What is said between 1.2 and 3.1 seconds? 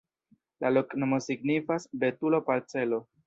signifas: betulo-parcelo.